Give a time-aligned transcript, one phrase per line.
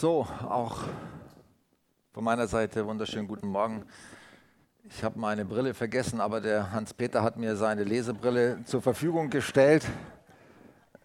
[0.00, 0.78] So, auch
[2.14, 3.84] von meiner Seite wunderschönen guten Morgen.
[4.84, 9.86] Ich habe meine Brille vergessen, aber der Hans-Peter hat mir seine Lesebrille zur Verfügung gestellt,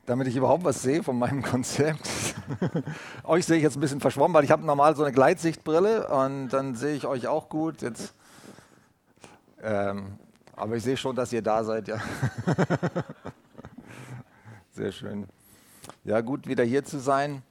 [0.06, 2.10] damit ich überhaupt was sehe von meinem Konzept.
[3.26, 6.48] euch sehe ich jetzt ein bisschen verschwommen, weil ich habe normal so eine Gleitsichtbrille und
[6.48, 7.82] dann sehe ich euch auch gut.
[7.82, 8.16] Jetzt,
[9.62, 10.18] ähm,
[10.56, 12.00] aber ich sehe schon, dass ihr da seid, ja.
[14.72, 15.28] Sehr schön.
[16.06, 17.44] Ja, gut, wieder hier zu sein.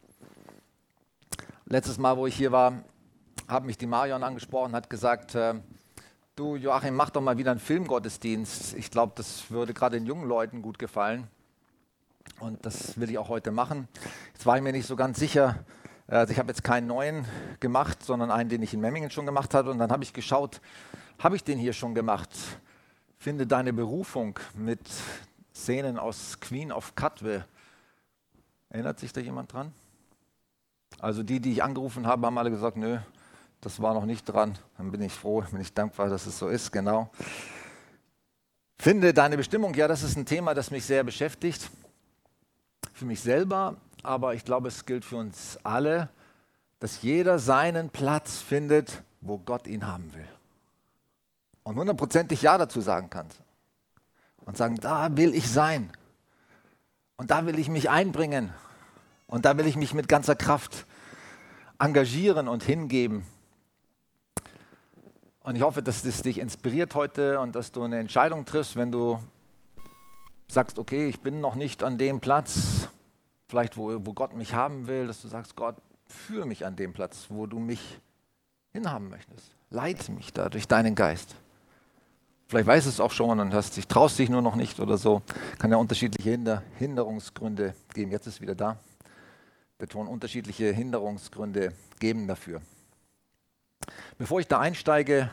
[1.67, 2.85] Letztes Mal, wo ich hier war,
[3.49, 5.55] hat mich die Marion angesprochen, hat gesagt, äh,
[6.37, 8.75] du Joachim, mach doch mal wieder einen Filmgottesdienst.
[8.75, 11.27] Ich glaube, das würde gerade den jungen Leuten gut gefallen.
[12.39, 13.89] Und das will ich auch heute machen.
[14.35, 15.65] Jetzt war ich mir nicht so ganz sicher.
[16.07, 17.25] Also ich habe jetzt keinen neuen
[17.61, 19.71] gemacht, sondern einen, den ich in Memmingen schon gemacht habe.
[19.71, 20.61] Und dann habe ich geschaut,
[21.19, 22.29] habe ich den hier schon gemacht?
[23.17, 24.87] Finde deine Berufung mit
[25.55, 27.47] Szenen aus Queen of Katwe.
[28.69, 29.73] Erinnert sich da jemand dran?
[30.99, 32.99] Also die, die ich angerufen habe, haben alle gesagt, nö,
[33.61, 34.59] das war noch nicht dran.
[34.77, 37.11] Dann bin ich froh, bin ich dankbar, dass es so ist, genau.
[38.79, 41.71] Finde deine Bestimmung, ja, das ist ein Thema, das mich sehr beschäftigt.
[42.93, 46.11] Für mich selber, aber ich glaube, es gilt für uns alle,
[46.81, 50.29] dass jeder seinen Platz findet, wo Gott ihn haben will.
[51.63, 53.27] Und hundertprozentig Ja dazu sagen kann.
[54.45, 55.91] Und sagen, da will ich sein.
[57.17, 58.53] Und da will ich mich einbringen.
[59.27, 60.87] Und da will ich mich mit ganzer Kraft
[61.79, 63.25] engagieren und hingeben.
[65.41, 68.91] Und ich hoffe, dass das dich inspiriert heute und dass du eine Entscheidung triffst, wenn
[68.91, 69.19] du
[70.49, 72.89] sagst, okay, ich bin noch nicht an dem Platz,
[73.49, 76.93] vielleicht wo, wo Gott mich haben will, dass du sagst, Gott, führe mich an dem
[76.93, 78.01] Platz, wo du mich
[78.73, 79.55] hinhaben möchtest.
[79.71, 81.35] Leite mich da durch deinen Geist.
[82.47, 84.97] Vielleicht weißt du es auch schon und hast dich, traust dich nur noch nicht oder
[84.97, 85.23] so.
[85.59, 88.13] Kann ja unterschiedliche Hinder, Hinderungsgründe geben.
[88.13, 88.79] Jetzt ist wieder da
[89.79, 92.61] betonen, unterschiedliche Hinderungsgründe geben dafür.
[94.19, 95.31] Bevor ich da einsteige,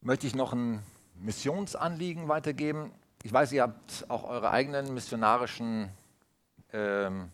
[0.00, 0.82] möchte ich noch ein
[1.16, 2.92] Missionsanliegen weitergeben.
[3.22, 5.88] Ich weiß, ihr habt auch eure eigenen missionarischen
[6.72, 7.30] ähm,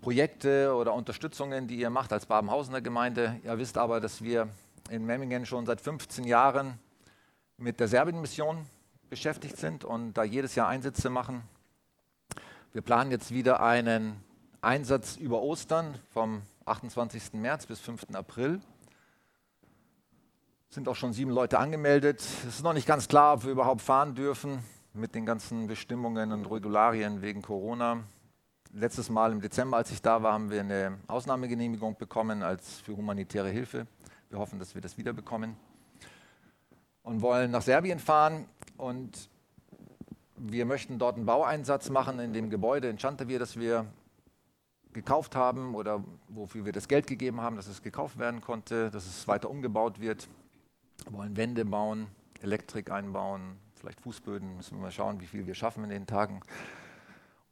[0.00, 3.40] Projekte oder Unterstützungen, die ihr macht als Babenhausener Gemeinde.
[3.44, 4.48] Ihr wisst aber, dass wir
[4.90, 6.78] in Memmingen schon seit 15 Jahren
[7.56, 8.66] mit der Serbien-Mission
[9.08, 11.42] beschäftigt sind und da jedes Jahr Einsätze machen
[12.76, 14.22] wir planen jetzt wieder einen
[14.60, 17.32] Einsatz über Ostern vom 28.
[17.32, 18.08] März bis 5.
[18.12, 18.60] April.
[20.68, 22.20] Es sind auch schon sieben Leute angemeldet.
[22.20, 24.58] Es ist noch nicht ganz klar, ob wir überhaupt fahren dürfen
[24.92, 28.04] mit den ganzen Bestimmungen und Regularien wegen Corona.
[28.74, 32.94] Letztes Mal im Dezember, als ich da war, haben wir eine Ausnahmegenehmigung bekommen als für
[32.94, 33.86] humanitäre Hilfe.
[34.28, 35.56] Wir hoffen, dass wir das wieder bekommen
[37.02, 38.44] und wollen nach Serbien fahren
[38.76, 39.30] und
[40.36, 43.86] wir möchten dort einen Baueinsatz machen in dem Gebäude in Chantavier, das wir
[44.92, 49.06] gekauft haben oder wofür wir das Geld gegeben haben, dass es gekauft werden konnte, dass
[49.06, 50.28] es weiter umgebaut wird.
[51.04, 52.06] Wir wollen Wände bauen,
[52.40, 56.40] Elektrik einbauen, vielleicht Fußböden, müssen wir mal schauen, wie viel wir schaffen in den Tagen.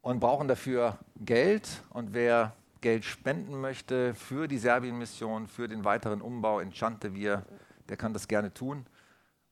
[0.01, 1.83] Und brauchen dafür Geld.
[1.89, 7.45] Und wer Geld spenden möchte für die Serbien-Mission, für den weiteren Umbau in Chantavier,
[7.89, 8.85] der kann das gerne tun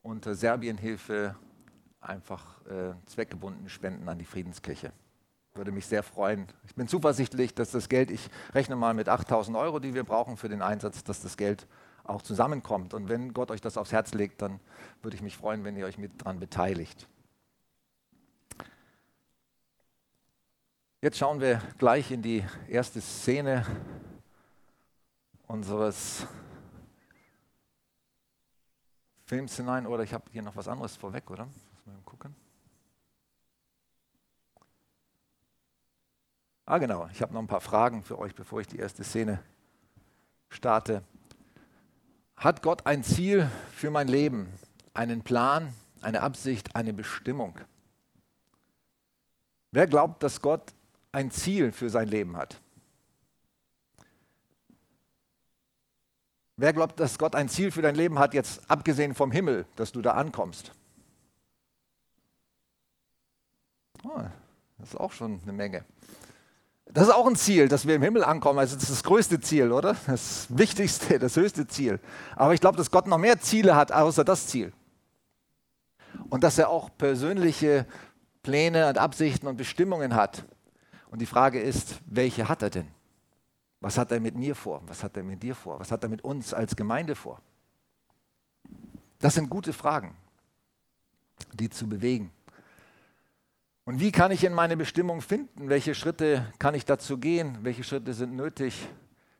[0.02, 1.36] unter Serbienhilfe
[2.04, 4.92] einfach äh, zweckgebunden spenden an die Friedenskirche.
[5.56, 6.48] Würde mich sehr freuen.
[6.66, 10.36] Ich bin zuversichtlich, dass das Geld, ich rechne mal mit 8000 Euro, die wir brauchen
[10.36, 11.68] für den Einsatz, dass das Geld
[12.04, 12.94] auch zusammenkommt.
[12.94, 14.60] Und wenn Gott euch das aufs Herz legt, dann
[15.02, 17.08] würde ich mich freuen, wenn ihr euch mit daran beteiligt.
[21.02, 23.66] Jetzt schauen wir gleich in die erste Szene
[25.48, 26.26] unseres
[29.26, 29.86] Films hinein.
[29.86, 31.48] Oder ich habe hier noch was anderes vorweg, oder?
[31.86, 32.36] Mal gucken.
[36.66, 37.08] Ah, genau.
[37.12, 39.44] Ich habe noch ein paar Fragen für euch, bevor ich die erste Szene
[40.50, 41.04] starte.
[42.38, 44.52] Hat Gott ein Ziel für mein Leben,
[44.94, 47.60] einen Plan, eine Absicht, eine Bestimmung?
[49.72, 50.74] Wer glaubt, dass Gott
[51.12, 52.62] ein Ziel für sein Leben hat?
[56.56, 59.92] Wer glaubt, dass Gott ein Ziel für dein Leben hat, jetzt abgesehen vom Himmel, dass
[59.92, 60.72] du da ankommst?
[64.04, 64.22] Oh,
[64.78, 65.86] das ist auch schon eine Menge.
[66.86, 68.60] Das ist auch ein Ziel, dass wir im Himmel ankommen.
[68.60, 69.96] Also das ist das größte Ziel, oder?
[70.06, 72.00] Das wichtigste, das höchste Ziel.
[72.36, 74.74] Aber ich glaube, dass Gott noch mehr Ziele hat, außer das Ziel.
[76.30, 77.88] Und dass er auch persönliche
[78.44, 80.46] Pläne und Absichten und Bestimmungen hat.
[81.10, 82.88] Und die Frage ist, welche hat er denn?
[83.80, 84.82] Was hat er mit mir vor?
[84.88, 85.80] Was hat er mit dir vor?
[85.80, 87.42] Was hat er mit uns als Gemeinde vor?
[89.20, 90.16] Das sind gute Fragen,
[91.54, 92.32] die zu bewegen.
[93.86, 95.68] Und wie kann ich in meine Bestimmung finden?
[95.70, 97.60] Welche Schritte kann ich dazu gehen?
[97.64, 98.88] Welche Schritte sind nötig,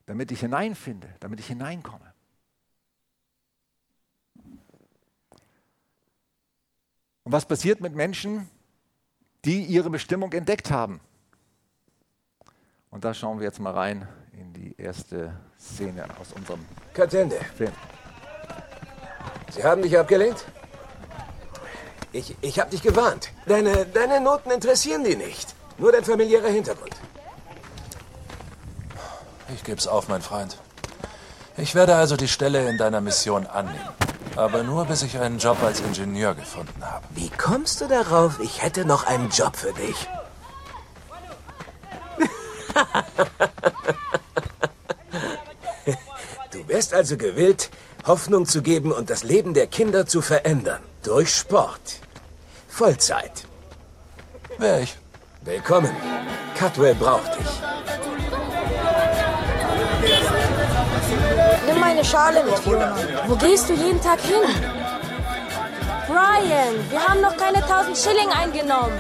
[0.06, 2.14] damit ich hineinfinde, damit ich hineinkomme?
[7.24, 8.50] Und was passiert mit Menschen,
[9.46, 11.00] die ihre Bestimmung entdeckt haben?
[12.90, 17.72] Und da schauen wir jetzt mal rein in die erste Szene aus unserem Katende, Film.
[19.52, 20.46] Sie haben dich abgelenkt?
[22.14, 23.30] Ich, ich hab dich gewarnt.
[23.48, 25.56] Deine, deine Noten interessieren die nicht.
[25.80, 26.96] Nur dein familiärer Hintergrund.
[29.54, 30.60] Ich geb's auf, mein Freund.
[31.58, 33.90] Ich werde also die Stelle in deiner Mission annehmen.
[34.36, 37.04] Aber nur, bis ich einen Job als Ingenieur gefunden habe.
[37.12, 40.08] Wie kommst du darauf, ich hätte noch einen Job für dich?
[46.52, 47.72] du wärst also gewillt,
[48.06, 50.84] Hoffnung zu geben und das Leben der Kinder zu verändern.
[51.04, 52.03] Durch Sport.
[52.74, 53.46] Vollzeit.
[54.58, 54.98] Wer ich?
[55.42, 55.96] Willkommen.
[56.58, 57.52] Cutwell braucht dich.
[61.68, 62.96] Nimm meine Schale mit, Fiona.
[63.28, 64.50] Wo gehst du jeden Tag hin?
[66.08, 69.00] Brian, wir haben noch keine 1000 Schilling eingenommen.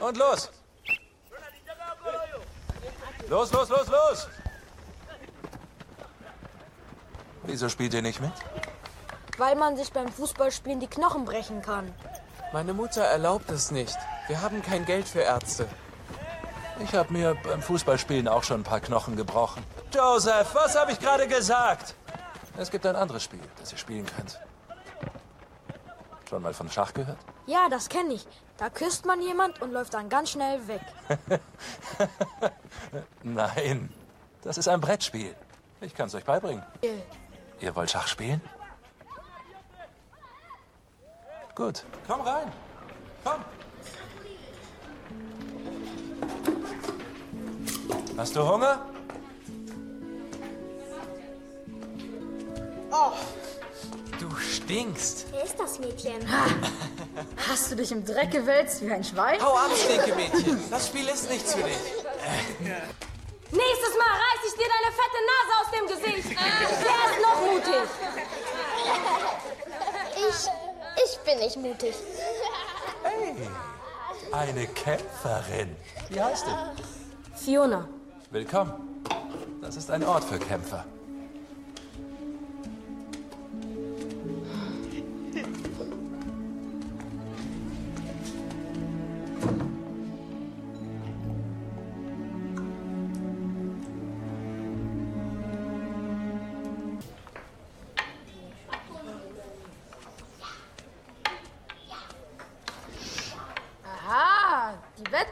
[0.00, 0.50] Und los!
[3.30, 4.28] Los, los, los, los!
[7.44, 8.32] Wieso spielt ihr nicht mit?
[9.38, 11.92] Weil man sich beim Fußballspielen die Knochen brechen kann.
[12.52, 13.96] Meine Mutter erlaubt es nicht.
[14.28, 15.68] Wir haben kein Geld für Ärzte.
[16.82, 19.62] Ich habe mir beim Fußballspielen auch schon ein paar Knochen gebrochen.
[19.94, 21.94] Joseph, was habe ich gerade gesagt?
[22.56, 24.40] Es gibt ein anderes Spiel, das ihr spielen könnt.
[26.28, 27.18] Schon mal von Schach gehört?
[27.46, 28.26] Ja, das kenne ich.
[28.56, 30.82] Da küsst man jemand und läuft dann ganz schnell weg.
[33.22, 33.92] Nein,
[34.42, 35.34] das ist ein Brettspiel.
[35.80, 36.62] Ich kann es euch beibringen.
[37.60, 38.40] Ihr wollt Schach spielen?
[41.54, 42.52] Gut, komm rein.
[43.24, 43.44] Komm.
[48.16, 48.80] Hast du Hunger?
[54.20, 55.26] Du stinkst.
[55.30, 56.20] Wer ist das Mädchen?
[57.48, 59.40] Hast du dich im Dreck gewälzt wie ein Schwein?
[59.40, 60.60] Hau ab, Stinkemädchen.
[60.70, 61.78] Das Spiel ist nichts für dich.
[63.52, 66.30] Nächstes Mal reiß ich dir deine fette Nase aus dem Gesicht.
[66.38, 67.88] Der ist noch mutig.
[70.16, 70.40] Ich,
[71.04, 71.94] ich bin nicht mutig.
[74.32, 75.76] Eine Kämpferin.
[76.08, 76.50] Wie heißt du?
[77.36, 77.88] Fiona,
[78.30, 79.04] Willkommen.
[79.60, 80.84] Das ist ein Ort für Kämpfer.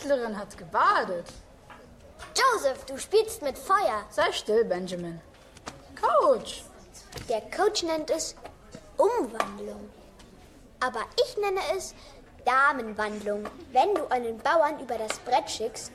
[0.08, 1.26] Die Bettlerin hat gebadet.
[2.34, 4.04] Joseph, du spielst mit Feuer.
[4.10, 5.20] Sei still, Benjamin.
[6.00, 6.64] Coach,
[7.28, 8.34] Der Coach nennt es
[8.96, 9.90] Umwandlung.
[10.80, 11.94] Aber ich nenne es
[12.44, 13.44] Damenwandlung.
[13.72, 15.92] Wenn du einen Bauern über das Brett schickst,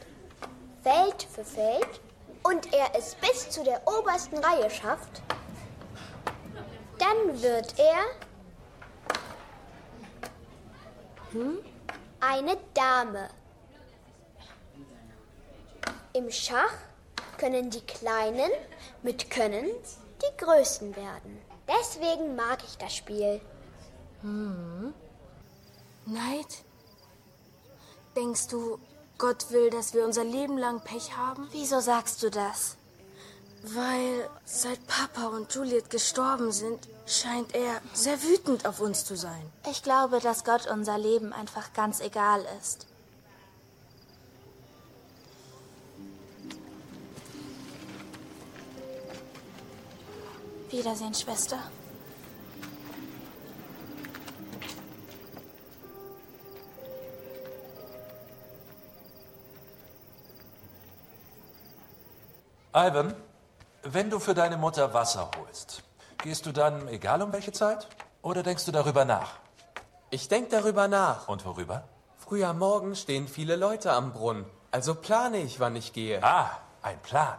[0.83, 2.01] Feld für Feld,
[2.43, 5.21] und er es bis zu der obersten Reihe schafft,
[6.99, 8.03] dann wird er
[11.31, 11.59] hm,
[12.19, 13.29] eine Dame.
[16.15, 16.73] Im Schach
[17.39, 18.51] können die Kleinen
[19.01, 19.65] mit Können
[20.21, 21.41] die Größten werden.
[21.67, 23.41] Deswegen mag ich das Spiel.
[26.05, 26.45] Neid?
[28.15, 28.77] Denkst du,
[29.17, 31.47] Gott will, dass wir unser Leben lang Pech haben?
[31.51, 32.77] Wieso sagst du das?
[33.63, 39.51] Weil seit Papa und Juliet gestorben sind, scheint er sehr wütend auf uns zu sein.
[39.71, 42.85] Ich glaube, dass Gott unser Leben einfach ganz egal ist.
[50.73, 51.59] Wiedersehen, Schwester.
[62.73, 63.13] Ivan,
[63.83, 65.83] wenn du für deine Mutter Wasser holst,
[66.23, 67.87] gehst du dann, egal um welche Zeit?
[68.23, 69.33] Oder denkst du darüber nach?
[70.09, 71.27] Ich denk darüber nach.
[71.27, 71.87] Und worüber?
[72.17, 74.45] Früh am Morgen stehen viele Leute am Brunnen.
[74.71, 76.23] Also plane ich, wann ich gehe.
[76.23, 76.49] Ah,
[76.81, 77.37] ein Plan.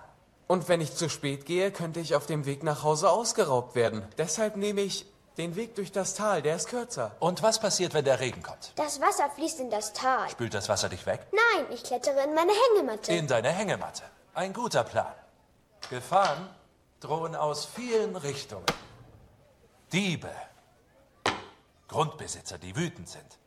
[0.55, 4.07] Und wenn ich zu spät gehe, könnte ich auf dem Weg nach Hause ausgeraubt werden.
[4.19, 5.05] Deshalb nehme ich
[5.37, 7.11] den Weg durch das Tal, der ist kürzer.
[7.19, 8.73] Und was passiert, wenn der Regen kommt?
[8.77, 10.31] Das Wasser fließt in das Tal.
[10.31, 11.27] Spült das Wasser dich weg?
[11.33, 13.13] Nein, ich klettere in meine Hängematte.
[13.13, 14.05] In deine Hängematte.
[14.33, 15.13] Ein guter Plan.
[15.91, 16.49] Gefahren
[17.01, 18.67] drohen aus vielen Richtungen.
[19.93, 20.31] Diebe,
[21.89, 23.41] Grundbesitzer, die wütend sind,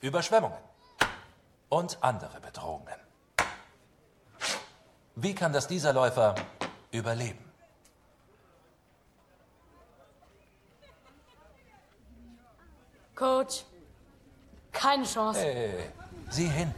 [0.00, 0.56] Überschwemmungen
[1.68, 3.03] und andere Bedrohungen.
[5.16, 6.34] Wie kann das dieser Läufer
[6.90, 7.38] überleben?
[13.14, 13.64] Coach,
[14.72, 15.40] keine Chance.
[15.40, 15.90] Hey,
[16.30, 16.74] sieh hin.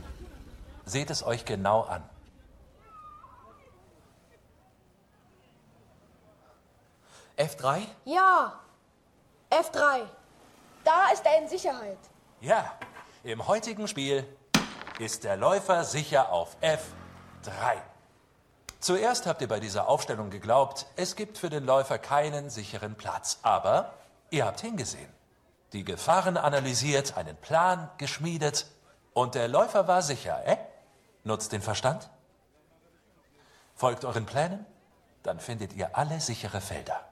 [0.84, 2.08] Seht es euch genau an.
[7.38, 7.86] F3?
[8.04, 8.60] Ja,
[9.50, 10.02] F3.
[10.84, 11.98] Da ist er in Sicherheit.
[12.40, 12.78] Ja,
[13.24, 14.26] im heutigen Spiel
[14.98, 17.80] ist der Läufer sicher auf F3.
[18.80, 23.38] Zuerst habt ihr bei dieser Aufstellung geglaubt, es gibt für den Läufer keinen sicheren Platz.
[23.42, 23.94] Aber
[24.30, 25.08] ihr habt hingesehen,
[25.72, 28.66] die Gefahren analysiert, einen Plan geschmiedet
[29.12, 30.56] und der Läufer war sicher, äh?
[31.24, 32.08] Nutzt den Verstand?
[33.74, 34.64] Folgt euren Plänen?
[35.22, 37.05] Dann findet ihr alle sichere Felder.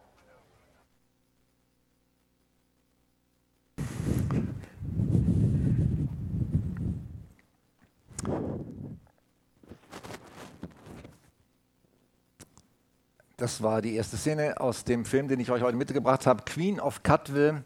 [13.44, 16.80] Das war die erste Szene aus dem Film, den ich euch heute mitgebracht habe, Queen
[16.80, 17.62] of Cutville.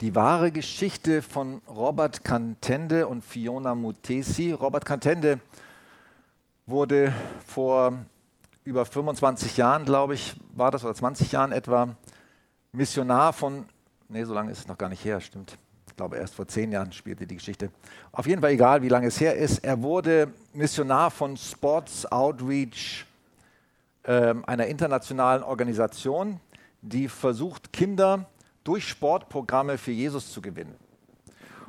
[0.00, 4.52] Die wahre Geschichte von Robert Cantende und Fiona Mutesi.
[4.52, 5.40] Robert Cantende
[6.64, 7.12] wurde
[7.46, 7.92] vor
[8.64, 11.94] über 25 Jahren, glaube ich, war das, oder 20 Jahren etwa,
[12.72, 13.66] Missionar von,
[14.08, 15.58] nee, so lange ist es noch gar nicht her, stimmt.
[15.86, 17.68] Ich glaube, erst vor zehn Jahren spielte die Geschichte.
[18.10, 19.62] Auf jeden Fall egal, wie lange es her ist.
[19.64, 23.04] Er wurde Missionar von Sports Outreach
[24.04, 26.40] ähm, einer internationalen Organisation,
[26.82, 28.26] die versucht, Kinder
[28.62, 30.74] durch Sportprogramme für Jesus zu gewinnen.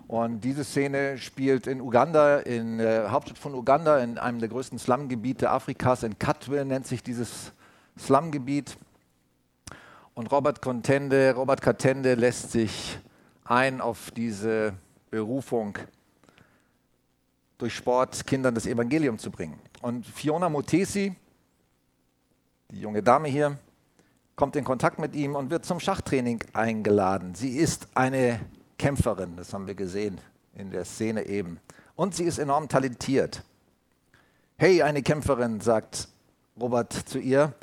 [0.08, 4.78] Und diese Szene spielt in Uganda, in der Hauptstadt von Uganda, in einem der größten
[4.78, 7.54] Slumgebiete Afrikas, in Katwe nennt sich dieses
[7.98, 8.78] Slumgebiet.
[10.14, 13.00] Und Robert Contende, Robert Katende lässt sich
[13.44, 14.74] ein auf diese
[15.10, 15.78] Berufung,
[17.58, 19.60] durch Sport Kindern das Evangelium zu bringen.
[19.82, 21.16] Und Fiona Motesi,
[22.72, 23.58] die junge Dame hier,
[24.36, 27.36] kommt in Kontakt mit ihm und wird zum Schachtraining eingeladen.
[27.36, 28.40] Sie ist eine
[28.78, 30.20] Kämpferin, das haben wir gesehen
[30.54, 31.60] in der Szene eben.
[31.96, 33.44] Und sie ist enorm talentiert.
[34.58, 36.10] Hey, eine Kämpferin, sagt
[36.60, 37.54] Robert zu ihr,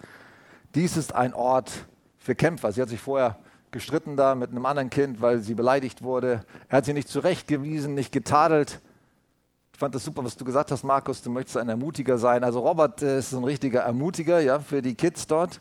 [0.75, 1.71] dies ist ein Ort
[2.19, 2.73] für Kämpfer.
[2.73, 3.39] Sie hat sich vorher
[3.71, 6.45] gestritten da mit einem anderen Kind, weil sie beleidigt wurde.
[6.69, 8.81] Er hat sie nicht zurechtgewiesen, nicht getadelt.
[9.83, 11.23] Ich fand das super, was du gesagt hast, Markus.
[11.23, 12.45] Du möchtest ein Ermutiger sein.
[12.45, 15.61] Also Robert äh, ist ein richtiger Ermutiger, ja, für die Kids dort.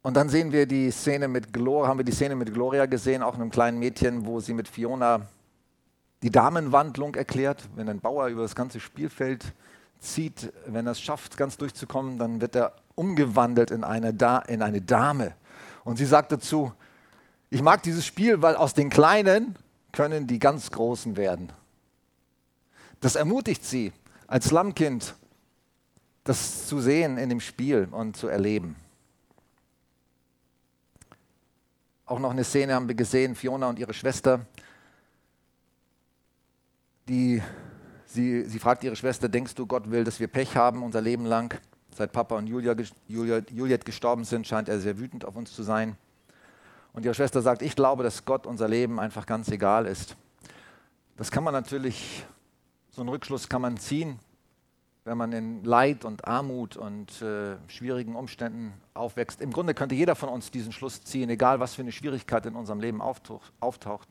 [0.00, 3.22] Und dann sehen wir die Szene mit Gloria, haben wir die Szene mit Gloria gesehen,
[3.22, 5.26] auch einem kleinen Mädchen, wo sie mit Fiona
[6.22, 7.68] die Damenwandlung erklärt.
[7.76, 9.44] Wenn ein Bauer über das ganze Spielfeld
[9.98, 14.62] zieht, wenn er es schafft, ganz durchzukommen, dann wird er umgewandelt in eine, da in
[14.62, 15.34] eine Dame.
[15.84, 16.72] Und sie sagt dazu,
[17.50, 19.54] ich mag dieses Spiel, weil aus den Kleinen
[19.92, 21.52] können die ganz Großen werden.
[23.00, 23.92] Das ermutigt sie
[24.26, 25.14] als Slumkind,
[26.24, 28.76] das zu sehen in dem Spiel und zu erleben.
[32.06, 34.44] Auch noch eine Szene haben wir gesehen, Fiona und ihre Schwester,
[37.08, 37.42] die,
[38.04, 41.24] sie, sie fragt ihre Schwester, denkst du, Gott will, dass wir Pech haben unser Leben
[41.24, 41.58] lang?
[41.96, 42.74] Seit Papa und Julia,
[43.08, 45.96] Julia, Juliet gestorben sind, scheint er sehr wütend auf uns zu sein.
[46.92, 50.16] Und ihre Schwester sagt, ich glaube, dass Gott unser Leben einfach ganz egal ist.
[51.16, 52.24] Das kann man natürlich,
[52.90, 54.18] so einen Rückschluss kann man ziehen,
[55.04, 59.40] wenn man in Leid und Armut und äh, schwierigen Umständen aufwächst.
[59.40, 62.54] Im Grunde könnte jeder von uns diesen Schluss ziehen, egal was für eine Schwierigkeit in
[62.54, 64.08] unserem Leben auftaucht.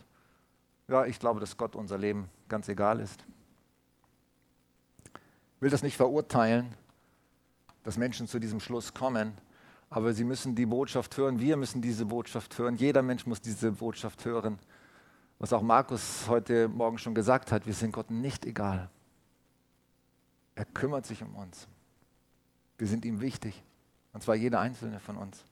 [0.87, 3.23] Ja, ich glaube, dass Gott unser Leben ganz egal ist.
[5.57, 6.73] Ich will das nicht verurteilen,
[7.83, 9.33] dass Menschen zu diesem Schluss kommen,
[9.89, 13.71] aber sie müssen die Botschaft hören, wir müssen diese Botschaft hören, jeder Mensch muss diese
[13.71, 14.59] Botschaft hören.
[15.39, 18.89] Was auch Markus heute Morgen schon gesagt hat, wir sind Gott nicht egal.
[20.55, 21.67] Er kümmert sich um uns.
[22.77, 23.63] Wir sind ihm wichtig.
[24.13, 25.43] Und zwar jeder einzelne von uns.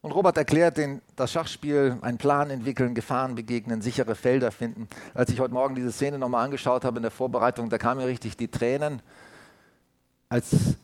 [0.00, 4.88] Und Robert erklärt den, das Schachspiel, einen Plan entwickeln, Gefahren begegnen, sichere Felder finden.
[5.12, 8.06] Als ich heute Morgen diese Szene nochmal angeschaut habe in der Vorbereitung, da kamen mir
[8.06, 9.02] richtig die Tränen,
[10.28, 10.76] als,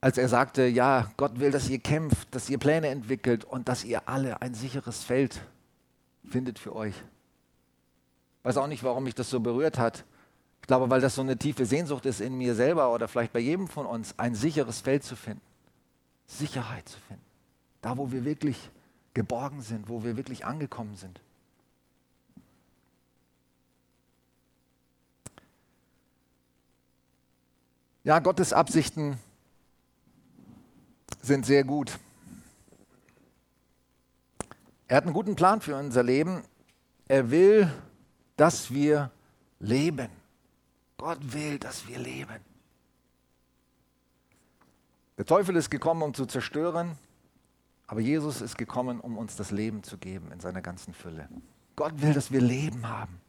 [0.00, 3.84] als er sagte, ja, Gott will, dass ihr kämpft, dass ihr Pläne entwickelt und dass
[3.84, 5.40] ihr alle ein sicheres Feld
[6.24, 6.94] findet für euch.
[8.42, 10.04] Weiß auch nicht, warum mich das so berührt hat.
[10.62, 13.40] Ich glaube, weil das so eine tiefe Sehnsucht ist in mir selber oder vielleicht bei
[13.40, 15.42] jedem von uns, ein sicheres Feld zu finden.
[16.26, 17.24] Sicherheit zu finden.
[17.82, 18.70] Da, wo wir wirklich
[19.12, 21.20] geborgen sind, wo wir wirklich angekommen sind.
[28.04, 29.18] Ja, Gottes Absichten
[31.22, 31.98] sind sehr gut.
[34.88, 36.42] Er hat einen guten Plan für unser Leben.
[37.06, 37.72] Er will,
[38.36, 39.10] dass wir
[39.58, 40.08] leben.
[40.96, 42.40] Gott will, dass wir leben.
[45.16, 46.96] Der Teufel ist gekommen, um zu zerstören,
[47.86, 51.28] aber Jesus ist gekommen, um uns das Leben zu geben in seiner ganzen Fülle.
[51.76, 53.20] Gott will, dass wir Leben haben.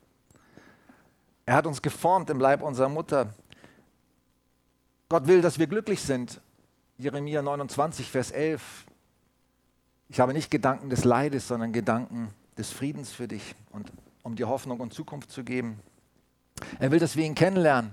[1.46, 3.34] Er hat uns geformt im Leib unserer Mutter.
[5.10, 6.40] Gott will, dass wir glücklich sind.
[7.02, 8.62] Jeremia 29, Vers 11.
[10.08, 12.30] Ich habe nicht Gedanken des Leides, sondern Gedanken
[12.60, 13.92] des Friedens für dich und
[14.22, 15.80] um dir Hoffnung und Zukunft zu geben.
[16.78, 17.90] Er will, dass wir ihn kennenlernen,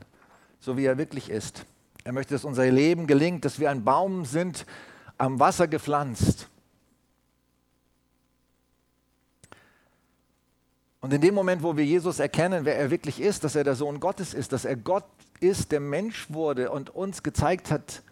[0.60, 1.64] so wie er wirklich ist.
[2.04, 4.66] Er möchte, dass unser Leben gelingt, dass wir ein Baum sind,
[5.16, 6.50] am Wasser gepflanzt.
[11.00, 13.74] Und in dem Moment, wo wir Jesus erkennen, wer er wirklich ist, dass er der
[13.74, 15.06] Sohn Gottes ist, dass er Gott
[15.40, 18.02] ist, der Mensch wurde und uns gezeigt hat,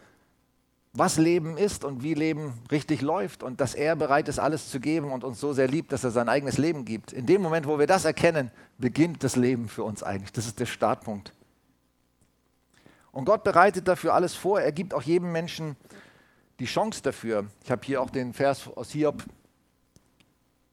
[0.98, 4.80] was Leben ist und wie Leben richtig läuft und dass er bereit ist, alles zu
[4.80, 7.12] geben und uns so sehr liebt, dass er sein eigenes Leben gibt.
[7.12, 10.32] In dem Moment, wo wir das erkennen, beginnt das Leben für uns eigentlich.
[10.32, 11.32] Das ist der Startpunkt.
[13.12, 14.60] Und Gott bereitet dafür alles vor.
[14.60, 15.76] Er gibt auch jedem Menschen
[16.58, 17.46] die Chance dafür.
[17.64, 19.24] Ich habe hier auch den Vers aus Hiob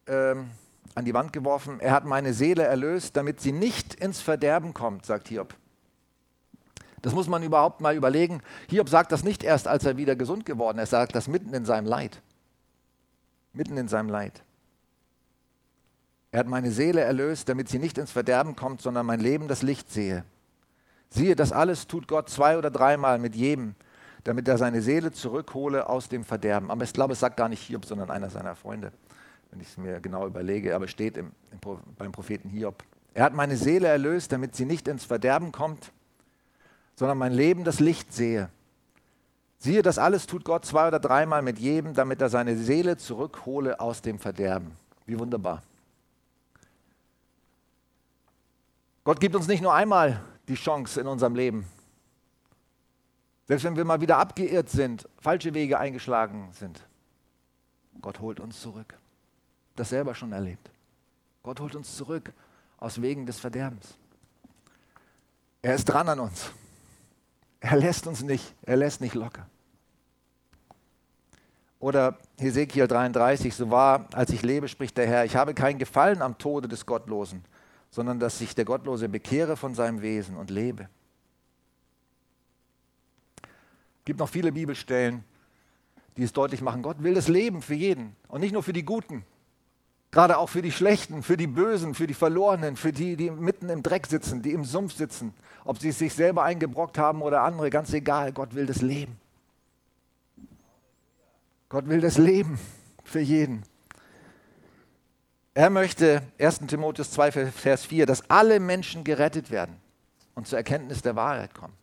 [0.08, 0.50] ähm,
[0.96, 1.80] an die Wand geworfen.
[1.80, 5.56] Er hat meine Seele erlöst, damit sie nicht ins Verderben kommt, sagt Hiob.
[7.04, 8.42] Das muss man überhaupt mal überlegen.
[8.70, 11.54] Hiob sagt das nicht erst, als er wieder gesund geworden ist, er sagt das mitten
[11.54, 12.22] in seinem Leid.
[13.52, 14.42] Mitten in seinem Leid.
[16.32, 19.62] Er hat meine Seele erlöst, damit sie nicht ins Verderben kommt, sondern mein Leben das
[19.62, 20.24] Licht sehe.
[21.10, 23.76] Siehe, das alles tut Gott zwei oder dreimal mit jedem,
[24.24, 26.72] damit er seine Seele zurückhole aus dem Verderben.
[26.72, 28.94] Aber ich glaube, es sagt gar nicht Hiob, sondern einer seiner Freunde,
[29.52, 30.74] wenn ich es mir genau überlege.
[30.74, 31.60] Aber steht im, im,
[31.98, 32.82] beim Propheten Hiob.
[33.14, 35.92] Er hat meine Seele erlöst, damit sie nicht ins Verderben kommt,
[36.96, 38.50] sondern mein Leben das Licht sehe.
[39.60, 43.80] Siehe, das alles tut Gott zwei oder dreimal mit jedem, damit er seine Seele zurückhole
[43.80, 44.72] aus dem Verderben.
[45.06, 45.64] Wie wunderbar.
[49.04, 51.66] Gott gibt uns nicht nur einmal die Chance in unserem Leben.
[53.48, 56.82] Selbst wenn wir mal wieder abgeirrt sind, falsche Wege eingeschlagen sind,
[58.02, 58.94] Gott holt uns zurück.
[59.76, 60.70] Das selber schon erlebt.
[61.42, 62.32] Gott holt uns zurück
[62.78, 63.96] aus Wegen des Verderbens.
[65.62, 66.52] Er ist dran an uns.
[67.64, 69.48] Er lässt uns nicht, er lässt nicht locker.
[71.80, 76.22] Oder Hesekiel 33, so wahr, als ich lebe, spricht der Herr, ich habe kein Gefallen
[76.22, 77.46] am Tode des Gottlosen,
[77.90, 80.90] sondern dass sich der Gottlose bekehre von seinem Wesen und lebe.
[83.42, 85.24] Es gibt noch viele Bibelstellen,
[86.18, 88.84] die es deutlich machen, Gott will das Leben für jeden und nicht nur für die
[88.84, 89.24] Guten,
[90.12, 93.70] gerade auch für die Schlechten, für die Bösen, für die Verlorenen, für die, die mitten
[93.70, 95.34] im Dreck sitzen, die im Sumpf sitzen,
[95.66, 99.18] ob sie es sich selber eingebrockt haben oder andere, ganz egal, Gott will das Leben.
[101.70, 102.60] Gott will das Leben
[103.04, 103.64] für jeden.
[105.56, 109.76] Er möchte, 1 Timotheus 2, Vers 4, dass alle Menschen gerettet werden
[110.36, 111.74] und zur Erkenntnis der Wahrheit kommen.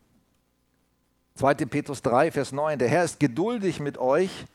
[1.35, 1.53] 2.
[1.55, 4.45] Petrus 3, Vers 9, der Herr ist geduldig mit euch.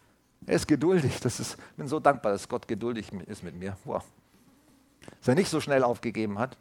[0.46, 1.18] Er ist geduldig.
[1.20, 3.76] Das ist, ich bin so dankbar, dass Gott geduldig ist mit mir.
[3.84, 4.04] Wow.
[5.18, 6.56] Dass er nicht so schnell aufgegeben hat.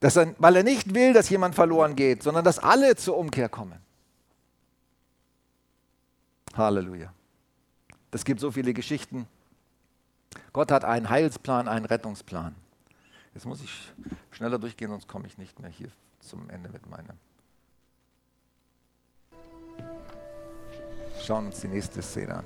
[0.00, 3.48] Dass er, weil er nicht will, dass jemand verloren geht, sondern dass alle zur Umkehr
[3.48, 3.80] kommen.
[6.54, 7.12] Halleluja.
[8.10, 9.26] Es gibt so viele Geschichten.
[10.52, 12.54] Gott hat einen Heilsplan, einen Rettungsplan.
[13.34, 13.92] Jetzt muss ich
[14.30, 17.18] schneller durchgehen, sonst komme ich nicht mehr hier zum Ende mit meinem.
[21.22, 22.44] Schauen uns die nächste Szene an.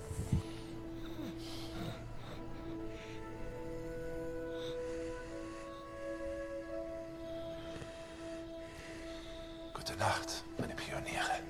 [10.01, 11.41] Nacht, meine Pioniere.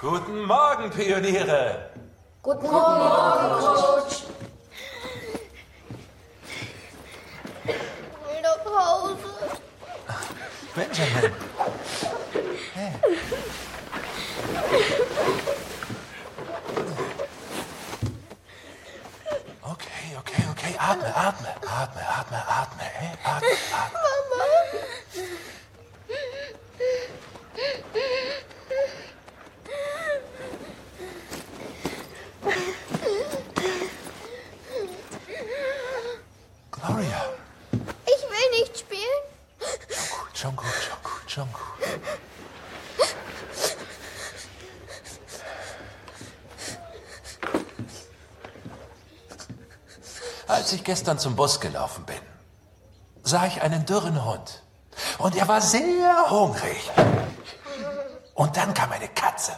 [0.00, 1.90] Guten Morgen, Pioniere.
[2.42, 4.24] Guten Morgen, Coach.
[7.64, 9.18] Ich will nach Hause.
[10.74, 11.32] Benjamin.
[12.74, 12.92] Hey.
[20.88, 22.84] Atme, atme, atme, atme, atme.
[22.96, 24.27] Hey, atme, atme.
[50.68, 52.20] Als ich gestern zum Bus gelaufen bin,
[53.22, 54.62] sah ich einen dürren Hund.
[55.16, 56.90] Und er war sehr hungrig.
[58.34, 59.52] Und dann kam eine Katze.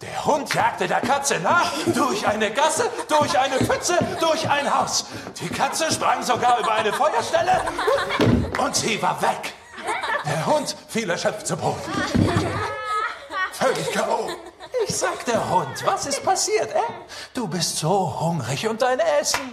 [0.00, 5.04] Der Hund jagte der Katze nach, durch eine Gasse, durch eine Pfütze, durch ein Haus.
[5.38, 7.60] Die Katze sprang sogar über eine Feuerstelle
[8.58, 9.52] und sie war weg.
[10.24, 11.92] Der Hund fiel erschöpft zu Boden.
[13.52, 14.30] Völlig K.O.
[14.88, 16.80] Ich sag der Hund, was ist passiert, äh?
[17.34, 19.51] Du bist so hungrig und dein Essen.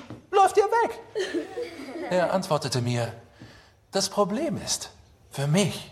[2.09, 3.13] Er antwortete mir,
[3.91, 4.89] das Problem ist,
[5.31, 5.91] für mich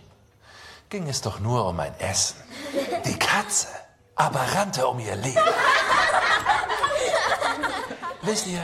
[0.90, 2.38] ging es doch nur um mein Essen.
[3.06, 3.68] Die Katze
[4.16, 5.40] aber rannte um ihr Leben.
[8.24, 8.62] Wisst ihr,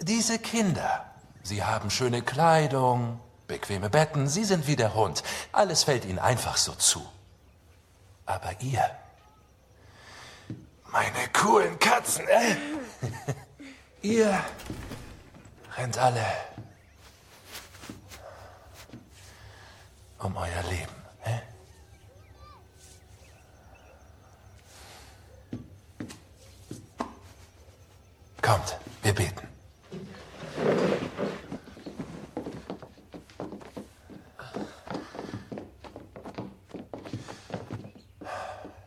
[0.00, 1.06] diese Kinder,
[1.42, 5.22] sie haben schöne Kleidung, bequeme Betten, sie sind wie der Hund.
[5.52, 7.04] Alles fällt ihnen einfach so zu.
[8.26, 8.84] Aber ihr,
[10.92, 12.56] meine coolen Katzen, äh?
[14.02, 14.44] ihr
[15.78, 16.26] rennt alle
[20.18, 20.92] um euer Leben.
[21.24, 21.38] Äh?
[28.42, 29.46] Kommt, wir beten.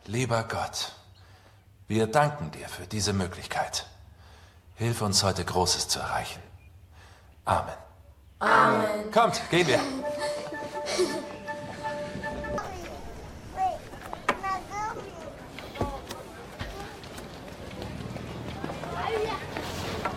[0.04, 0.92] Lieber Gott,
[1.88, 3.86] wir danken dir für diese Möglichkeit.
[4.74, 6.51] Hilf uns heute Großes zu erreichen.
[7.44, 7.74] Amen.
[8.40, 9.10] Amen.
[9.12, 9.80] Kommt, gehen wir.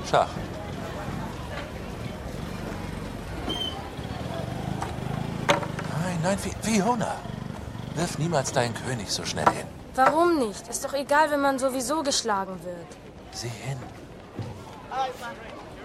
[0.10, 0.30] Schach.
[6.04, 7.16] Nein, nein, Fi- Fiona.
[7.96, 9.68] Wirf niemals deinen König so schnell hin.
[9.96, 10.68] Warum nicht?
[10.68, 12.88] Ist doch egal, wenn man sowieso geschlagen wird.
[13.32, 13.78] Sieh hin.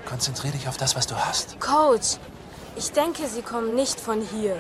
[0.07, 1.61] Konzentrier dich auf das, was du hast.
[1.61, 2.19] Coach,
[2.77, 4.57] ich denke, sie kommen nicht von hier.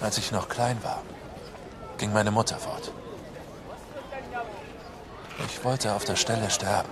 [0.00, 1.02] Als ich noch klein war,
[1.98, 2.92] ging meine Mutter fort.
[5.46, 6.88] Ich wollte auf der Stelle sterben.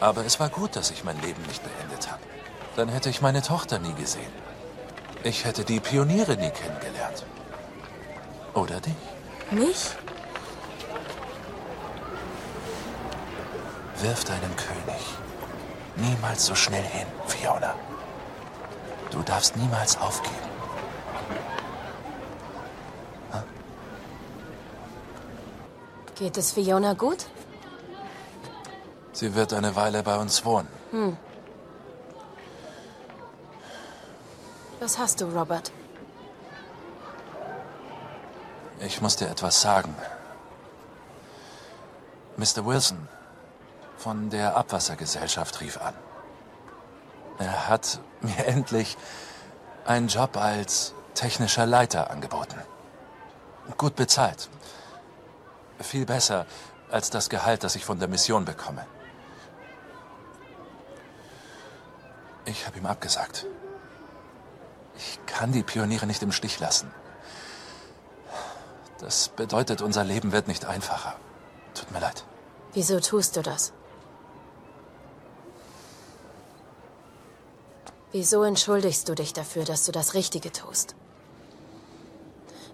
[0.00, 2.22] Aber es war gut, dass ich mein Leben nicht beendet habe.
[2.76, 4.32] Dann hätte ich meine Tochter nie gesehen.
[5.22, 7.24] Ich hätte die Pioniere nie kennengelernt.
[8.54, 8.94] Oder dich?
[9.50, 9.90] Mich?
[14.02, 15.02] Wirf deinen König
[15.96, 17.74] niemals so schnell hin, Fiona.
[19.10, 20.50] Du darfst niemals aufgeben.
[26.14, 27.26] Geht es Fiona gut?
[29.12, 30.68] Sie wird eine Weile bei uns wohnen.
[34.80, 35.72] Was hast du, Robert?
[38.80, 39.94] Ich muss dir etwas sagen.
[42.36, 42.64] Mr.
[42.64, 43.08] Wilson
[44.00, 45.94] von der Abwassergesellschaft rief an.
[47.38, 48.96] Er hat mir endlich
[49.84, 52.58] einen Job als technischer Leiter angeboten.
[53.76, 54.48] Gut bezahlt.
[55.80, 56.46] Viel besser
[56.90, 58.86] als das Gehalt, das ich von der Mission bekomme.
[62.46, 63.46] Ich habe ihm abgesagt.
[64.96, 66.90] Ich kann die Pioniere nicht im Stich lassen.
[68.98, 71.14] Das bedeutet, unser Leben wird nicht einfacher.
[71.74, 72.24] Tut mir leid.
[72.72, 73.72] Wieso tust du das?
[78.12, 80.96] Wieso entschuldigst du dich dafür, dass du das Richtige tust?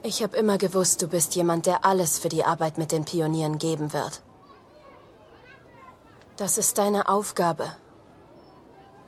[0.02, 3.58] Ich habe immer gewusst, du bist jemand, der alles für die Arbeit mit den Pionieren
[3.58, 4.22] geben wird.
[6.36, 7.76] Das ist deine Aufgabe.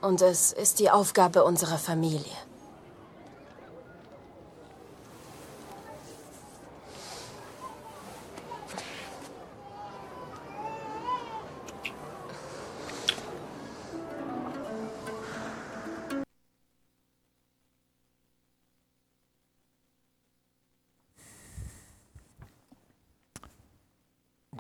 [0.01, 2.37] Und es ist die Aufgabe unserer Familie.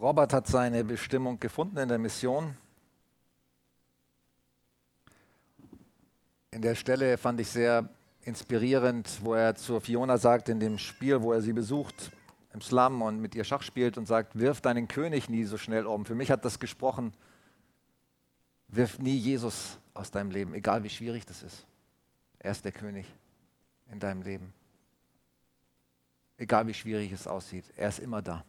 [0.00, 2.56] Robert hat seine Bestimmung gefunden in der Mission.
[6.52, 7.88] In der Stelle fand ich sehr
[8.22, 12.12] inspirierend, wo er zu Fiona sagt, in dem Spiel, wo er sie besucht
[12.52, 15.86] im Slum und mit ihr Schach spielt und sagt, wirf deinen König nie so schnell
[15.86, 16.06] um.
[16.06, 17.12] Für mich hat das gesprochen,
[18.68, 21.66] wirf nie Jesus aus deinem Leben, egal wie schwierig das ist.
[22.38, 23.06] Er ist der König
[23.90, 24.52] in deinem Leben.
[26.36, 28.44] Egal wie schwierig es aussieht, er ist immer da.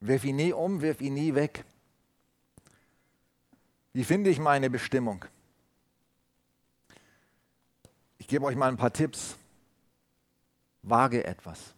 [0.00, 1.64] Wirf ihn nie um, wirf ihn nie weg.
[3.92, 5.24] Wie finde ich meine Bestimmung?
[8.18, 9.36] Ich gebe euch mal ein paar Tipps.
[10.82, 11.74] Wage etwas.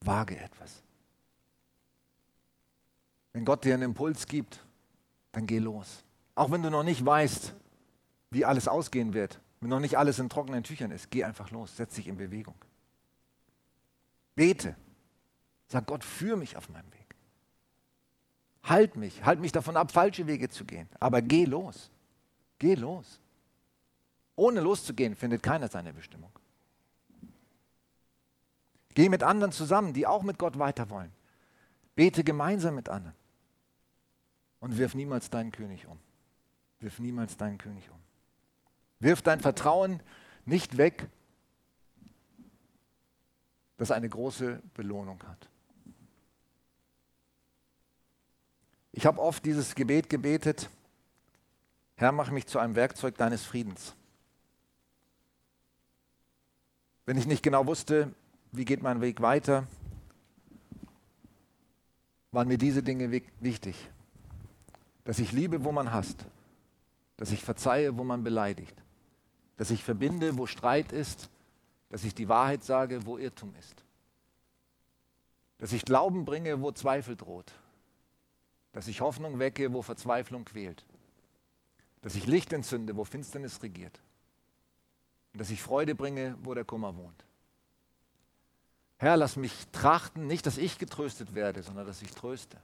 [0.00, 0.82] Wage etwas.
[3.32, 4.64] Wenn Gott dir einen Impuls gibt,
[5.32, 6.04] dann geh los.
[6.34, 7.54] Auch wenn du noch nicht weißt,
[8.30, 11.76] wie alles ausgehen wird, wenn noch nicht alles in trockenen Tüchern ist, geh einfach los,
[11.76, 12.54] setz dich in Bewegung.
[14.34, 14.76] Bete.
[15.68, 17.16] Sag Gott, führ mich auf meinem Weg.
[18.62, 20.88] Halt mich, halt mich davon ab, falsche Wege zu gehen.
[20.98, 21.90] Aber geh los.
[22.58, 23.20] Geh los.
[24.34, 26.32] Ohne loszugehen findet keiner seine Bestimmung.
[28.94, 31.12] Geh mit anderen zusammen, die auch mit Gott weiter wollen.
[31.94, 33.16] Bete gemeinsam mit anderen.
[34.60, 35.98] Und wirf niemals deinen König um.
[36.80, 37.98] Wirf niemals deinen König um.
[38.98, 40.02] Wirf dein Vertrauen
[40.44, 41.08] nicht weg,
[43.76, 45.48] das eine große Belohnung hat.
[48.96, 50.70] Ich habe oft dieses Gebet gebetet,
[51.96, 53.94] Herr, mach mich zu einem Werkzeug deines Friedens.
[57.04, 58.10] Wenn ich nicht genau wusste,
[58.52, 59.66] wie geht mein Weg weiter,
[62.32, 63.76] waren mir diese Dinge wichtig.
[65.04, 66.24] Dass ich liebe, wo man hasst.
[67.18, 68.82] Dass ich verzeihe, wo man beleidigt.
[69.58, 71.28] Dass ich verbinde, wo Streit ist.
[71.90, 73.84] Dass ich die Wahrheit sage, wo Irrtum ist.
[75.58, 77.52] Dass ich Glauben bringe, wo Zweifel droht.
[78.76, 80.84] Dass ich Hoffnung wecke, wo Verzweiflung quält.
[82.02, 84.02] Dass ich Licht entzünde, wo Finsternis regiert.
[85.32, 87.24] Und dass ich Freude bringe, wo der Kummer wohnt.
[88.98, 92.58] Herr, lass mich trachten, nicht, dass ich getröstet werde, sondern dass ich tröste.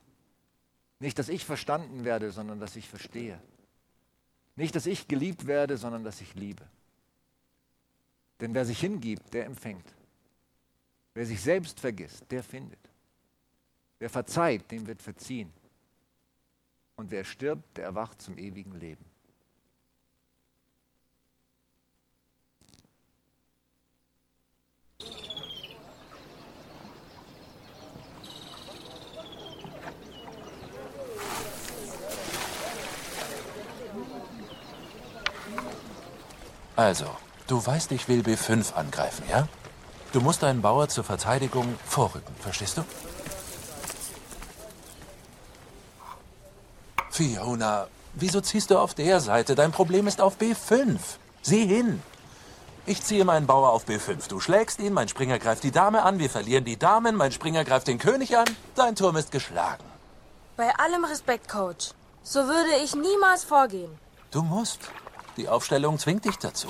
[0.99, 3.41] Nicht, dass ich verstanden werde, sondern dass ich verstehe.
[4.55, 6.69] Nicht, dass ich geliebt werde, sondern dass ich liebe.
[8.43, 9.95] Denn wer sich hingibt, der empfängt.
[11.15, 12.91] Wer sich selbst vergisst, der findet.
[13.99, 15.51] Wer verzeiht, dem wird verziehen.
[16.97, 19.05] Und wer stirbt, der erwacht zum ewigen Leben.
[36.77, 37.05] Also,
[37.47, 39.47] du weißt, ich will B5 angreifen, ja?
[40.13, 42.85] Du musst deinen Bauer zur Verteidigung vorrücken, verstehst du?
[47.23, 49.55] Fiona, wieso ziehst du auf der Seite?
[49.55, 50.99] Dein Problem ist auf B5.
[51.41, 52.03] Sieh hin.
[52.85, 54.29] Ich ziehe meinen Bauer auf B5.
[54.29, 57.65] Du schlägst ihn, mein Springer greift die Dame an, wir verlieren die Damen, mein Springer
[57.65, 59.85] greift den König an, dein Turm ist geschlagen.
[60.57, 61.91] Bei allem Respekt, Coach.
[62.25, 63.93] So würde ich niemals vorgehen.
[64.33, 64.81] Du musst.
[65.37, 66.69] Die Aufstellung zwingt dich dazu.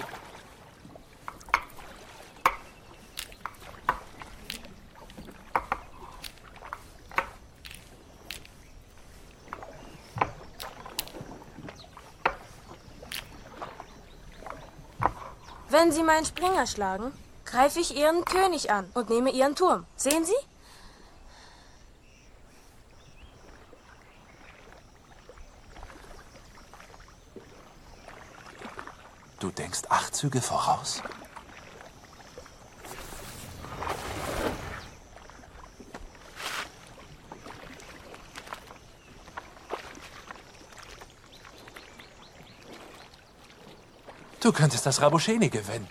[15.72, 17.14] Wenn Sie meinen Springer schlagen,
[17.46, 19.86] greife ich Ihren König an und nehme Ihren Turm.
[19.96, 20.34] Sehen Sie?
[29.40, 31.02] Du denkst acht Züge voraus?
[44.42, 45.88] Du könntest das Rabusheni gewinnen.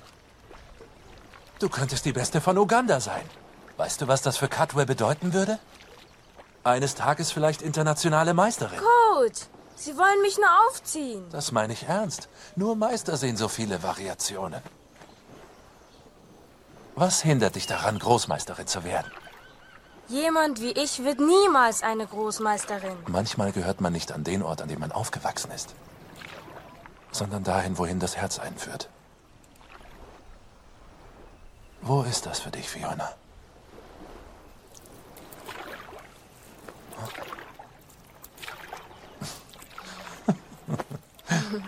[1.60, 3.24] Du könntest die Beste von Uganda sein.
[3.78, 5.58] Weißt du, was das für Cutwell bedeuten würde?
[6.64, 8.80] Eines Tages vielleicht internationale Meisterin.
[8.80, 9.42] Coach,
[9.76, 11.24] Sie wollen mich nur aufziehen.
[11.32, 12.30] Das meine ich ernst.
[12.56, 14.62] Nur Meister sehen so viele Variationen.
[16.96, 19.10] Was hindert dich daran, Großmeisterin zu werden?
[20.08, 22.98] Jemand wie ich wird niemals eine Großmeisterin.
[23.08, 25.74] Manchmal gehört man nicht an den Ort, an dem man aufgewachsen ist,
[27.12, 28.90] sondern dahin, wohin das Herz einführt.
[31.82, 33.14] Wo ist das für dich, Fiona?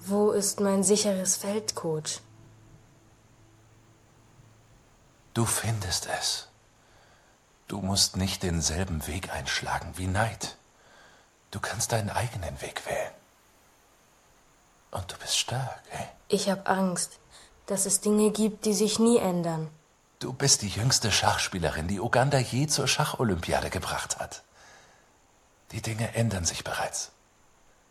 [0.00, 2.20] Wo ist mein sicheres Feld, Coach?
[5.34, 6.48] Du findest es.
[7.68, 10.56] Du musst nicht denselben Weg einschlagen wie Neid.
[11.52, 13.12] Du kannst deinen eigenen Weg wählen.
[14.90, 16.06] Und du bist stark, eh?
[16.28, 17.20] Ich habe Angst,
[17.66, 19.70] dass es Dinge gibt, die sich nie ändern.
[20.18, 24.42] Du bist die jüngste Schachspielerin, die Uganda je zur Schacholympiade gebracht hat.
[25.72, 27.12] Die Dinge ändern sich bereits.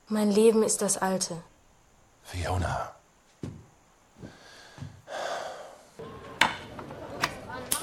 [0.08, 1.38] Mein Leben ist das alte.
[2.24, 2.93] Fiona.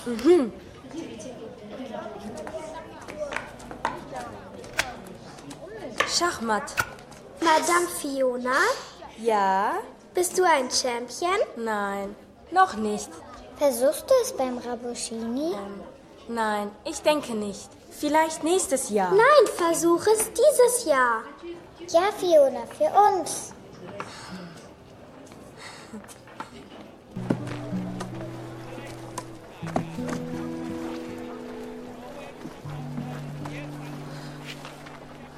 [0.06, 0.52] Mhm.
[6.18, 6.74] Schachmatt.
[7.40, 8.58] Madame Fiona?
[9.18, 9.74] Ja?
[10.14, 11.38] Bist du ein Champion?
[11.56, 12.16] Nein,
[12.50, 13.08] noch nicht.
[13.56, 15.52] Versuchst du es beim Rabushini?
[15.52, 15.80] Ähm,
[16.26, 17.68] nein, ich denke nicht.
[17.92, 19.12] Vielleicht nächstes Jahr.
[19.12, 21.22] Nein, versuch es dieses Jahr.
[21.86, 23.52] Ja, Fiona, für uns.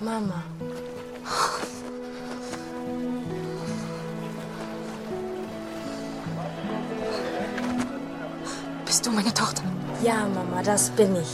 [0.00, 0.42] Mama.
[10.70, 11.32] Das bin ich.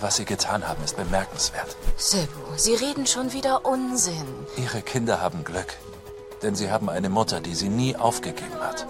[0.00, 1.76] Was Sie getan haben, ist bemerkenswert.
[1.96, 4.28] Sebu, Sie reden schon wieder Unsinn.
[4.56, 5.76] Ihre Kinder haben Glück.
[6.42, 8.86] Denn sie haben eine Mutter, die sie nie aufgegeben hat.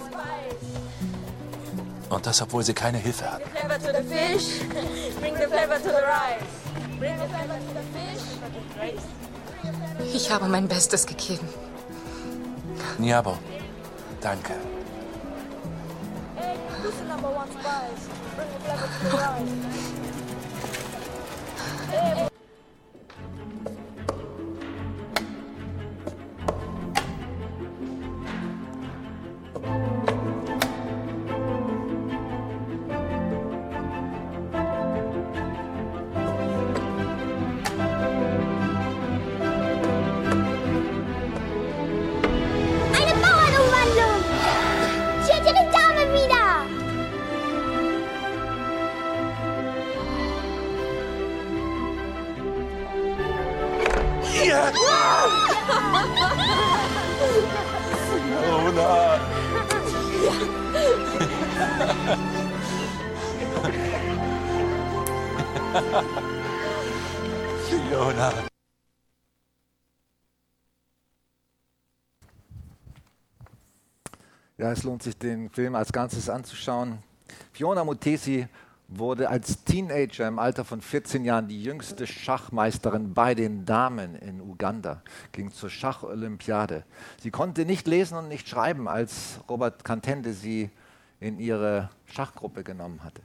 [2.10, 3.50] Und das, obwohl sie keine Hilfe hatten.
[3.50, 4.60] Flavor to the fish.
[5.20, 6.52] Bring the flavor to the rice.
[7.00, 8.22] Bring the flavor to the fish.
[10.14, 11.48] Ich habe mein Bestes gegeben.
[12.98, 13.36] Niabo,
[14.20, 14.54] danke.
[21.90, 22.29] Hey,
[74.60, 76.98] Ja, es lohnt sich, den Film als Ganzes anzuschauen.
[77.50, 78.46] Fiona Mutesi
[78.88, 84.42] wurde als Teenager im Alter von 14 Jahren die jüngste Schachmeisterin bei den Damen in
[84.42, 86.84] Uganda, ging zur Schacholympiade.
[87.22, 90.68] Sie konnte nicht lesen und nicht schreiben, als Robert Kantende sie
[91.20, 93.22] in ihre Schachgruppe genommen hatte.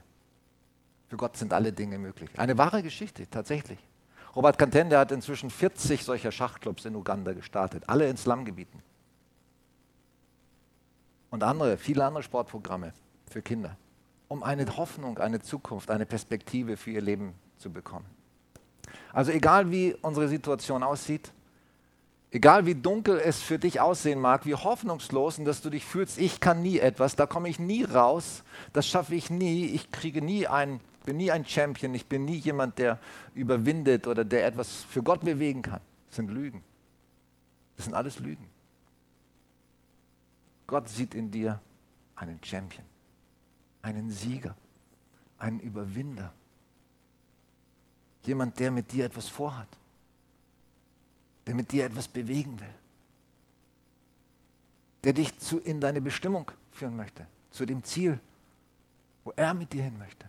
[1.08, 2.30] Für Gott sind alle Dinge möglich.
[2.38, 3.78] Eine wahre Geschichte, tatsächlich.
[4.34, 8.80] Robert Kantende hat inzwischen 40 solcher Schachclubs in Uganda gestartet, alle in Slumgebieten
[11.36, 12.94] und andere, viele andere Sportprogramme
[13.30, 13.76] für Kinder,
[14.28, 18.06] um eine Hoffnung, eine Zukunft, eine Perspektive für ihr Leben zu bekommen.
[19.12, 21.32] Also egal wie unsere Situation aussieht,
[22.30, 26.16] egal wie dunkel es für dich aussehen mag, wie hoffnungslos und dass du dich fühlst,
[26.16, 30.22] ich kann nie etwas, da komme ich nie raus, das schaffe ich nie, ich kriege
[30.22, 32.98] nie ein, bin nie ein Champion, ich bin nie jemand, der
[33.34, 35.80] überwindet oder der etwas für Gott bewegen kann.
[36.08, 36.64] Das sind Lügen.
[37.76, 38.55] Das sind alles Lügen.
[40.66, 41.60] Gott sieht in dir
[42.16, 42.84] einen Champion,
[43.82, 44.56] einen Sieger,
[45.38, 46.32] einen Überwinder.
[48.24, 49.68] Jemand, der mit dir etwas vorhat,
[51.46, 52.74] der mit dir etwas bewegen will,
[55.04, 58.18] der dich zu, in deine Bestimmung führen möchte, zu dem Ziel,
[59.22, 60.28] wo er mit dir hin möchte.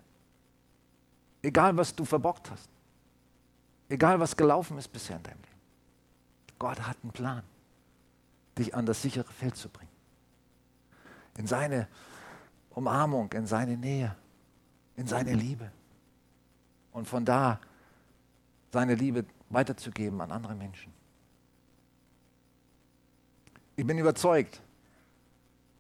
[1.42, 2.70] Egal, was du verbockt hast,
[3.90, 5.48] egal, was gelaufen ist bisher in deinem Leben.
[6.60, 7.44] Gott hat einen Plan,
[8.58, 9.87] dich an das sichere Feld zu bringen
[11.38, 11.88] in seine
[12.72, 14.16] Umarmung, in seine Nähe,
[14.96, 15.72] in seine Liebe.
[16.92, 17.60] Und von da
[18.72, 20.92] seine Liebe weiterzugeben an andere Menschen.
[23.76, 24.62] Ich bin überzeugt,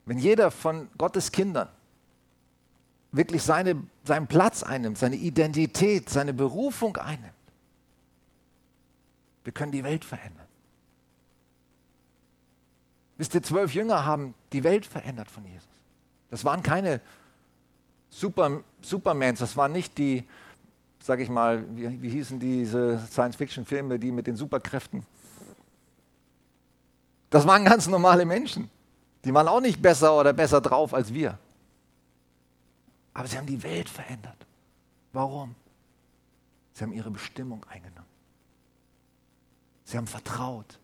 [0.06, 1.68] wenn jeder von Gottes Kindern
[3.12, 7.34] wirklich seine, seinen Platz einnimmt, seine Identität, seine Berufung einnimmt,
[9.44, 10.47] wir können die Welt verändern.
[13.18, 15.68] Wisst ihr, zwölf Jünger haben die Welt verändert von Jesus.
[16.30, 17.02] Das waren keine
[18.10, 20.24] Super, Supermans, das waren nicht die,
[21.00, 25.06] sag ich mal, wie, wie hießen diese Science-Fiction-Filme, die mit den Superkräften.
[27.30, 28.70] Das waren ganz normale Menschen.
[29.26, 31.38] Die waren auch nicht besser oder besser drauf als wir.
[33.14, 34.38] Aber sie haben die Welt verändert.
[35.12, 35.56] Warum?
[36.74, 38.08] Sie haben ihre Bestimmung eingenommen.
[39.84, 40.80] Sie haben vertraut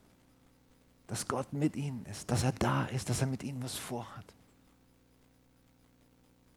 [1.14, 4.26] dass Gott mit ihnen ist, dass er da ist, dass er mit ihnen was vorhat.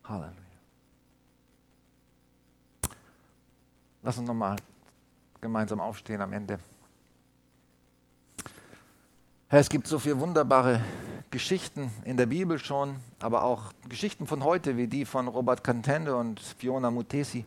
[0.05, 0.33] Halleluja.
[4.03, 4.57] Lass uns nochmal
[5.43, 6.59] gemeinsam aufstehen am Ende.
[9.49, 10.83] Herr, es gibt so viele wunderbare
[11.31, 16.17] Geschichten in der Bibel schon, aber auch Geschichten von heute, wie die von Robert Cantende
[16.17, 17.45] und Fiona Mutesi.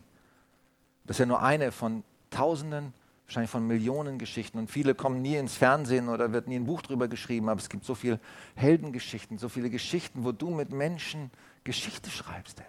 [1.06, 2.94] Das ist ja nur eine von Tausenden
[3.30, 4.58] wahrscheinlich von Millionen Geschichten.
[4.58, 7.68] Und viele kommen nie ins Fernsehen oder wird nie ein Buch drüber geschrieben, aber es
[7.68, 8.18] gibt so viele
[8.56, 11.30] Heldengeschichten, so viele Geschichten, wo du mit Menschen
[11.62, 12.66] Geschichte schreibst, Herr.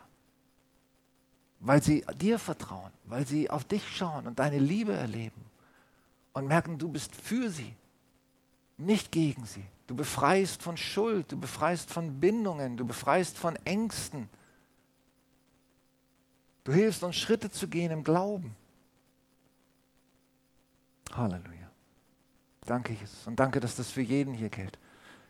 [1.61, 5.41] Weil sie dir vertrauen, weil sie auf dich schauen und deine Liebe erleben
[6.33, 7.73] und merken, du bist für sie,
[8.77, 9.65] nicht gegen sie.
[9.87, 14.29] Du befreist von Schuld, du befreist von Bindungen, du befreist von Ängsten.
[16.63, 18.55] Du hilfst uns Schritte zu gehen im Glauben.
[21.15, 21.69] Halleluja.
[22.65, 23.27] Danke, Jesus.
[23.27, 24.77] Und danke, dass das für jeden hier gilt.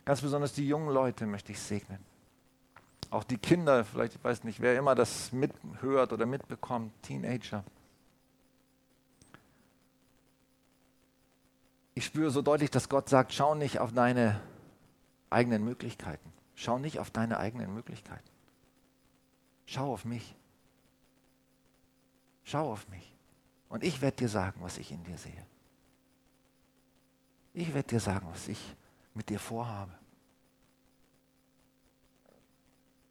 [0.06, 2.00] Ganz besonders die jungen Leute möchte ich segnen.
[3.10, 7.64] Auch die Kinder, vielleicht, ich weiß nicht, wer immer das mithört oder mitbekommt, Teenager.
[11.94, 14.40] Ich spüre so deutlich, dass Gott sagt, schau nicht auf deine
[15.30, 16.32] eigenen Möglichkeiten.
[16.56, 18.30] Schau nicht auf deine eigenen Möglichkeiten.
[19.66, 20.36] Schau auf mich.
[22.44, 23.16] Schau auf mich.
[23.70, 25.46] Und ich werde dir sagen, was ich in dir sehe.
[27.54, 28.76] Ich werde dir sagen, was ich
[29.14, 29.92] mit dir vorhabe.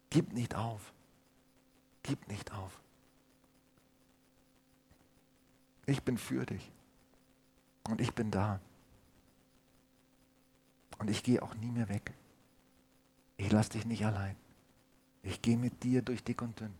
[0.09, 0.93] Gib nicht auf.
[2.03, 2.79] Gib nicht auf.
[5.85, 6.71] Ich bin für dich.
[7.87, 8.59] Und ich bin da.
[10.97, 12.13] Und ich gehe auch nie mehr weg.
[13.37, 14.35] Ich lasse dich nicht allein.
[15.23, 16.73] Ich gehe mit dir durch dick und dünn.